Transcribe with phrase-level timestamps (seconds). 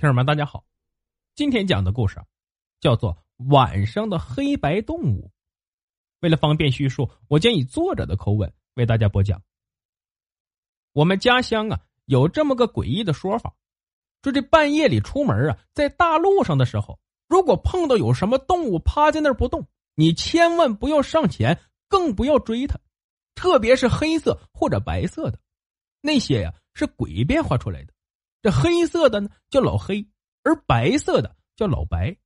[0.00, 0.64] 听友们，大家好，
[1.34, 2.18] 今天讲的故事
[2.80, 3.14] 叫做
[3.54, 5.26] 《晚上的黑白动物》。
[6.20, 9.42] 为了方便叙述，我将以作者的口吻为大家播讲。
[10.94, 13.54] 我们家乡啊，有这么个诡异的说法：
[14.22, 21.60] 说这半夜里出门啊，在大路上的时候，如果碰到有什么动物趴在那儿不动，你千万不要上前，
[21.90, 22.80] 更不要追它，
[23.34, 25.38] 特别是黑色或者白色的，
[26.00, 27.92] 那些呀是鬼变化出来的。
[28.42, 30.06] 这黑色的呢叫老黑，
[30.42, 32.16] 而白色的叫老白，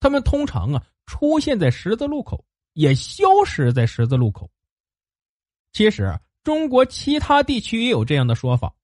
[0.00, 4.50] 他们通常啊出现在十字路口，也消失在十字路口。
[5.72, 8.74] 其实中国其他地区也有这样的说法，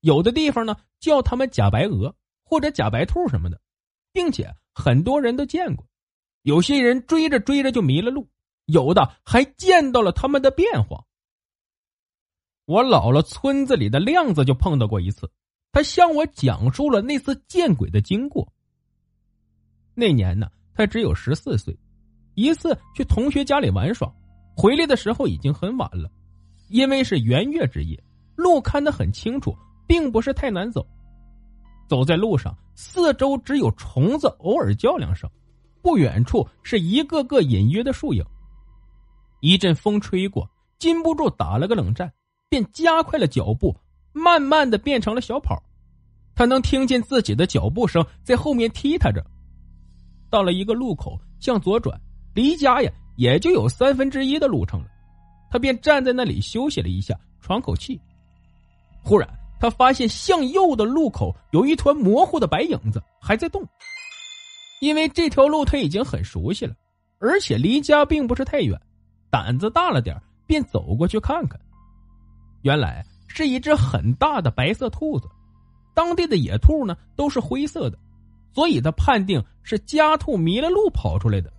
[0.00, 3.60] 有的地方呢叫他们假白鹅或者假白兔什么的，
[4.12, 5.86] 并且很多人都见过。
[6.42, 8.28] 有些人追着追着就迷了路，
[8.66, 11.04] 有的还见到了他们的变化。
[12.66, 15.30] 我姥姥村子里的亮子就碰到过一次。
[15.74, 18.48] 他向我讲述了那次见鬼的经过。
[19.92, 21.76] 那年呢，他只有十四岁，
[22.34, 24.08] 一次去同学家里玩耍，
[24.56, 26.08] 回来的时候已经很晚了。
[26.68, 28.00] 因为是圆月之夜，
[28.36, 29.52] 路看得很清楚，
[29.84, 30.86] 并不是太难走。
[31.88, 35.28] 走在路上，四周只有虫子偶尔叫两声，
[35.82, 38.24] 不远处是一个个隐约的树影。
[39.40, 42.12] 一阵风吹过，禁不住打了个冷战，
[42.48, 43.76] 便加快了脚步。
[44.14, 45.62] 慢慢的变成了小跑，
[46.34, 49.22] 他能听见自己的脚步声在后面踢踏着。
[50.30, 52.00] 到了一个路口，向左转，
[52.32, 54.86] 离家呀也就有三分之一的路程了。
[55.50, 58.00] 他便站在那里休息了一下，喘口气。
[59.02, 59.28] 忽然，
[59.60, 63.62] 他发现向右的路口有一团模糊的白影子还在动。
[64.80, 66.74] 因为这条路他已经很熟悉了，
[67.18, 68.80] 而且离家并不是太远，
[69.30, 71.60] 胆子大了点便走过去看看。
[72.62, 73.04] 原来。
[73.34, 75.28] 是一只很大的白色兔子，
[75.92, 77.98] 当地的野兔呢都是灰色的，
[78.52, 81.52] 所以他判定是家兔迷了路跑出来的。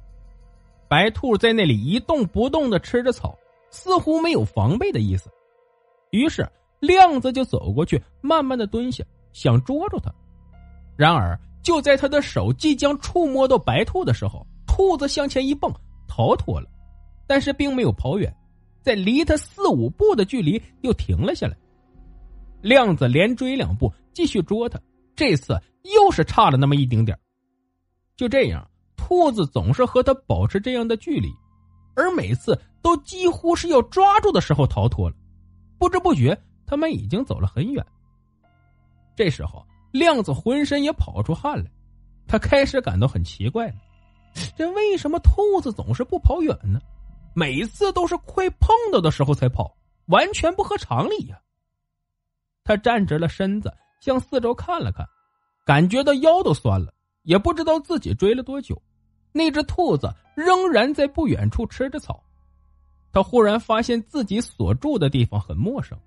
[0.87, 3.37] 白兔在那里一动不动的吃着草，
[3.71, 5.29] 似乎没有防备的意思。
[6.11, 6.49] 于是
[6.79, 9.03] 亮子就走过去，慢慢的蹲下，
[9.33, 10.09] 想捉住它。
[10.95, 15.73] 然而就在他的手即将触摸到白兔的时候，兔子向前一蹦，
[16.07, 16.69] 逃脱了，
[17.27, 18.33] 但是并没有跑远，
[18.81, 21.57] 在离他四五步的距离又停了下来。
[22.65, 24.81] 亮子连追两步，继续捉他。
[25.15, 27.15] 这次又是差了那么一丁点
[28.17, 28.67] 就这样，
[28.97, 31.31] 兔子总是和他保持这样的距离，
[31.95, 35.15] 而每次都几乎是要抓住的时候逃脱了。
[35.77, 37.85] 不知不觉，他们已经走了很远。
[39.15, 41.69] 这时候，亮子浑身也跑出汗来，
[42.27, 43.75] 他开始感到很奇怪了：
[44.57, 46.79] 这为什么兔子总是不跑远呢？
[47.35, 49.77] 每次都是快碰到的时候才跑，
[50.07, 51.39] 完全不合常理呀！
[52.65, 53.71] 他站直了身子，
[54.01, 55.07] 向四周看了看，
[55.65, 56.91] 感觉到腰都酸了，
[57.23, 58.81] 也不知道自己追了多久。
[59.31, 62.21] 那只兔子仍然在不远处吃着草。
[63.11, 65.97] 他忽然发现自己所住的地方很陌生，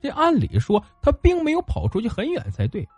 [0.00, 2.88] 这按理说他并没有跑出去很远才对，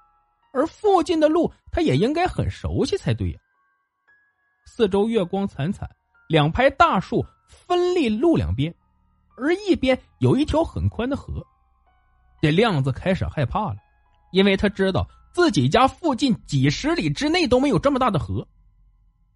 [0.52, 3.38] 而附近的路他也应该很熟悉才对呀。
[4.66, 5.88] 四周月光惨惨，
[6.28, 8.72] 两排大树分立路两边，
[9.36, 11.44] 而一边有一条很宽的河。
[12.40, 13.76] 这亮子开始害怕了，
[14.32, 18.46] 因为他知道自己家附近几十里之内都没有这么大的河。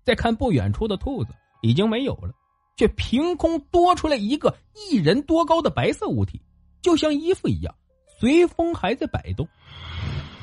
[0.04, 1.32] 再看不远处的兔子
[1.62, 2.32] 已经没有了，
[2.76, 6.40] 却凭空多出来一个一人多高的白色物体，
[6.80, 7.74] 就像衣服一样，
[8.18, 9.46] 随风还在摆动。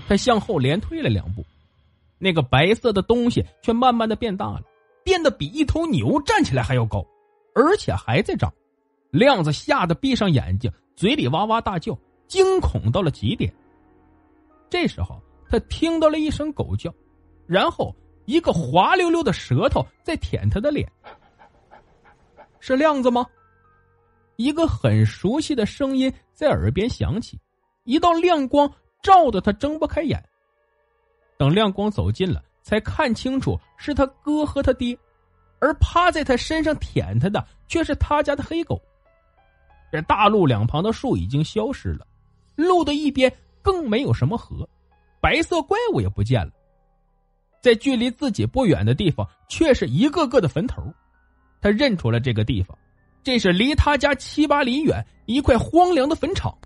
[0.08, 1.46] 他向后连退了两步，
[2.18, 4.64] 那个白色的东西却慢慢的变大了，
[5.04, 7.06] 变得比一头牛站起来还要高，
[7.54, 8.52] 而且还在长。
[9.12, 11.98] 亮子吓得闭上眼睛，嘴里哇哇大叫。
[12.30, 13.54] 惊恐到了极点。
[14.70, 16.94] 这时候，他听到了一声狗叫，
[17.46, 17.94] 然后
[18.26, 20.90] 一个滑溜溜的舌头在舔他的脸。
[22.62, 23.26] 是亮子吗？
[24.36, 27.38] 一个很熟悉的声音在耳边响起，
[27.84, 28.72] 一道亮光
[29.02, 30.24] 照得他睁不开眼。
[31.38, 34.98] 等亮光走近了，才看清楚是他哥和他爹，
[35.60, 38.80] 而趴在他身上舔他的却是他家的黑狗。
[39.92, 42.06] 这大路两旁的树已经消失了。
[42.64, 44.68] 路的一边更没有什么河，
[45.22, 46.52] 白色怪物也不见了。
[47.62, 50.82] 在距离自己不远的地方，却是一个个的坟头。
[51.62, 52.78] 他认出了这个地方，
[53.24, 56.58] 这是离他家七八里远一块荒凉的坟场。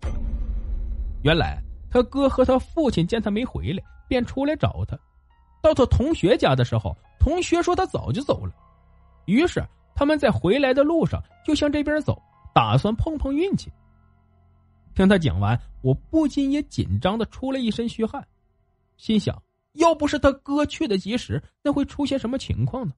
[1.23, 4.97] 原来他哥和他父亲见他没回来，便出来找他。
[5.61, 8.53] 到他同学家的时候，同学说他早就走了。
[9.25, 9.63] 于是
[9.95, 12.21] 他们在回来的路上就向这边走，
[12.53, 13.71] 打算碰碰运气。
[14.93, 18.27] 听他讲完，我不禁也紧张的出了一身虚汗，
[18.97, 19.41] 心想。
[19.73, 22.93] 要不是他哥去的及时，那会出现什么情况呢？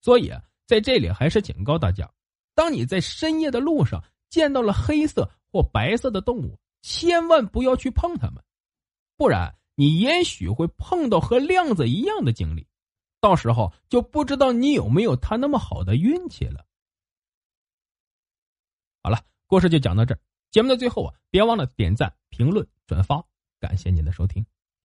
[0.00, 0.32] 所以，
[0.66, 2.10] 在这里还是警告大家：
[2.54, 8.42] 当你在深夜的路上见到了黑色或白色的动物，千万不要去碰它们，
[9.14, 12.66] 不然你也许会碰到和亮子一样的经历，
[13.20, 16.64] 到时候就不知道你有没有他那么好的运气了。
[19.02, 20.20] 好了，故事就讲到这儿。
[20.50, 23.22] 节目的最后啊，别忘了点赞、评论、转发，
[23.60, 24.44] 感谢您的收听。